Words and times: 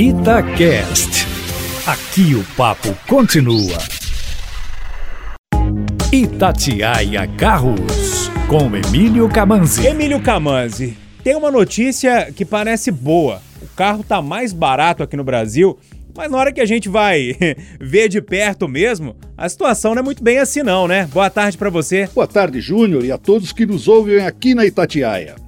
Itacast. 0.00 1.26
Aqui 1.84 2.32
o 2.36 2.44
papo 2.56 2.96
continua. 3.08 3.78
Itatiaia 6.12 7.26
Carros, 7.36 8.30
com 8.46 8.76
Emílio 8.76 9.28
Camanzi. 9.28 9.84
Emílio 9.84 10.22
Camanzi, 10.22 10.96
tem 11.24 11.34
uma 11.34 11.50
notícia 11.50 12.30
que 12.30 12.44
parece 12.44 12.92
boa. 12.92 13.42
O 13.60 13.66
carro 13.74 14.04
tá 14.04 14.22
mais 14.22 14.52
barato 14.52 15.02
aqui 15.02 15.16
no 15.16 15.24
Brasil, 15.24 15.76
mas 16.16 16.30
na 16.30 16.38
hora 16.38 16.52
que 16.52 16.60
a 16.60 16.66
gente 16.66 16.88
vai 16.88 17.34
ver 17.80 18.08
de 18.08 18.22
perto 18.22 18.68
mesmo, 18.68 19.16
a 19.36 19.48
situação 19.48 19.96
não 19.96 20.02
é 20.02 20.04
muito 20.04 20.22
bem 20.22 20.38
assim 20.38 20.62
não, 20.62 20.86
né? 20.86 21.08
Boa 21.12 21.28
tarde 21.28 21.58
para 21.58 21.70
você. 21.70 22.08
Boa 22.14 22.28
tarde, 22.28 22.60
Júnior, 22.60 23.04
e 23.04 23.10
a 23.10 23.18
todos 23.18 23.50
que 23.50 23.66
nos 23.66 23.88
ouvem 23.88 24.24
aqui 24.24 24.54
na 24.54 24.64
Itatiaia. 24.64 25.47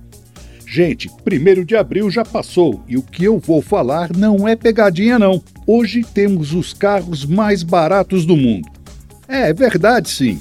Gente, 0.73 1.11
primeiro 1.25 1.65
de 1.65 1.75
abril 1.75 2.09
já 2.13 2.25
passou 2.25 2.85
e 2.87 2.97
o 2.97 3.03
que 3.03 3.25
eu 3.25 3.41
vou 3.41 3.61
falar 3.61 4.17
não 4.17 4.47
é 4.47 4.55
pegadinha 4.55 5.19
não. 5.19 5.43
Hoje 5.67 6.05
temos 6.05 6.55
os 6.55 6.73
carros 6.73 7.27
mais 7.27 7.65
baratos 7.65 8.25
do 8.25 8.37
mundo. 8.37 8.69
É, 9.27 9.53
verdade 9.53 10.09
sim. 10.09 10.41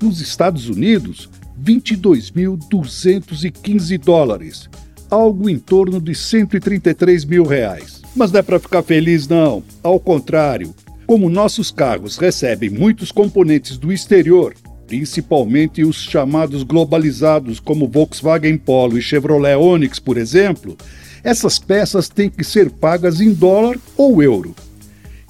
Nos 0.00 0.20
Estados 0.20 0.68
Unidos, 0.68 1.28
22.215 1.62 3.98
dólares, 3.98 4.68
algo 5.10 5.48
em 5.48 5.58
torno 5.58 6.00
de 6.00 6.14
133 6.14 7.24
mil 7.24 7.44
reais. 7.44 8.00
Mas 8.16 8.32
não 8.32 8.40
é 8.40 8.42
para 8.42 8.58
ficar 8.58 8.82
feliz, 8.82 9.28
não. 9.28 9.62
Ao 9.82 10.00
contrário, 10.00 10.74
como 11.06 11.28
nossos 11.28 11.70
carros 11.70 12.16
recebem 12.16 12.70
muitos 12.70 13.12
componentes 13.12 13.76
do 13.76 13.92
exterior, 13.92 14.54
principalmente 14.86 15.84
os 15.84 15.96
chamados 15.96 16.62
globalizados, 16.62 17.60
como 17.60 17.88
Volkswagen 17.88 18.56
Polo 18.58 18.96
e 18.98 19.02
Chevrolet 19.02 19.56
Onix, 19.56 19.98
por 19.98 20.16
exemplo, 20.16 20.76
essas 21.24 21.58
peças 21.58 22.08
têm 22.08 22.28
que 22.28 22.44
ser 22.44 22.70
pagas 22.70 23.20
em 23.20 23.32
dólar 23.32 23.78
ou 23.96 24.22
euro. 24.22 24.54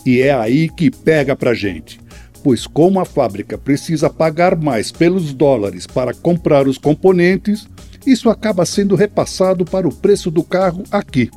E 0.04 0.20
é 0.20 0.32
aí 0.32 0.68
que 0.68 0.90
pega 0.90 1.36
pra 1.36 1.54
gente, 1.54 2.00
pois 2.42 2.66
como 2.66 2.98
a 2.98 3.04
fábrica 3.04 3.56
precisa 3.56 4.10
pagar 4.10 4.56
mais 4.56 4.90
pelos 4.90 5.32
dólares 5.32 5.86
para 5.86 6.12
comprar 6.12 6.66
os 6.66 6.78
componentes, 6.78 7.68
isso 8.06 8.28
acaba 8.28 8.66
sendo 8.66 8.96
repassado 8.96 9.64
para 9.64 9.86
o 9.86 9.94
preço 9.94 10.30
do 10.30 10.42
carro 10.42 10.82
aqui. 10.90 11.30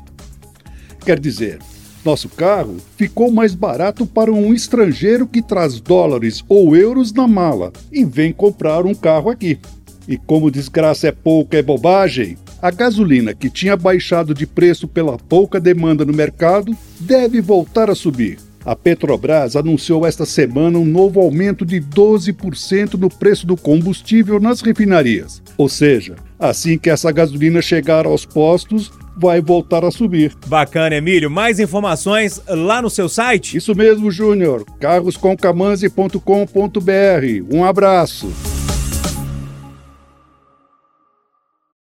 Quer 1.05 1.19
dizer, 1.19 1.59
nosso 2.03 2.29
carro 2.29 2.77
ficou 2.97 3.31
mais 3.31 3.53
barato 3.53 4.05
para 4.05 4.31
um 4.31 4.53
estrangeiro 4.53 5.27
que 5.27 5.41
traz 5.41 5.79
dólares 5.79 6.43
ou 6.47 6.75
euros 6.75 7.11
na 7.11 7.27
mala 7.27 7.71
e 7.91 8.03
vem 8.03 8.31
comprar 8.31 8.85
um 8.85 8.93
carro 8.93 9.29
aqui. 9.29 9.59
E 10.07 10.17
como 10.17 10.51
desgraça 10.51 11.07
é 11.07 11.11
pouca 11.11 11.57
é 11.57 11.63
bobagem, 11.63 12.37
a 12.61 12.71
gasolina, 12.71 13.33
que 13.33 13.49
tinha 13.49 13.75
baixado 13.75 14.33
de 14.33 14.45
preço 14.45 14.87
pela 14.87 15.17
pouca 15.17 15.59
demanda 15.59 16.05
no 16.05 16.13
mercado, 16.13 16.75
deve 16.99 17.41
voltar 17.41 17.89
a 17.89 17.95
subir. 17.95 18.37
A 18.65 18.75
Petrobras 18.75 19.55
anunciou 19.55 20.07
esta 20.07 20.25
semana 20.25 20.79
um 20.79 20.85
novo 20.85 21.19
aumento 21.19 21.63
de 21.63 21.79
12% 21.79 22.95
no 22.95 23.09
preço 23.09 23.45
do 23.45 23.55
combustível 23.55 24.39
nas 24.39 24.61
refinarias. 24.61 25.41
Ou 25.55 25.69
seja, 25.69 26.15
assim 26.39 26.77
que 26.77 26.89
essa 26.89 27.11
gasolina 27.11 27.61
chegar 27.61 28.07
aos 28.07 28.25
postos, 28.25 28.91
vai 29.15 29.39
voltar 29.39 29.85
a 29.85 29.91
subir. 29.91 30.35
Bacana, 30.47 30.95
Emílio. 30.95 31.29
Mais 31.29 31.59
informações 31.59 32.41
lá 32.47 32.81
no 32.81 32.89
seu 32.89 33.07
site? 33.07 33.57
Isso 33.57 33.75
mesmo, 33.75 34.09
Júnior. 34.11 34.65
carrosconcamanzi.com.br. 34.79 37.55
Um 37.55 37.63
abraço. 37.63 38.54